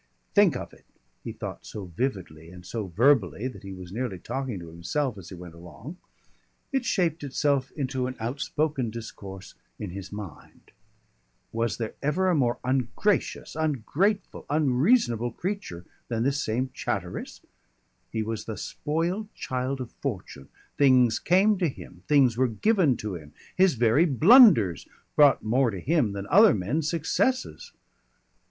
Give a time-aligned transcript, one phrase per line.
[0.33, 0.83] "Think of it!"
[1.23, 5.29] He thought so vividly and so verbally that he was nearly talking to himself as
[5.29, 5.97] he went along.
[6.71, 10.71] It shaped itself into an outspoken discourse in his mind.
[11.51, 17.41] "Was there ever a more ungracious, ungrateful, unreasonable creature than this same Chatteris?
[18.11, 20.49] He was the spoiled child of Fortune;
[20.79, 25.79] things came to him, things were given to him, his very blunders brought more to
[25.79, 27.71] him than other men's successes.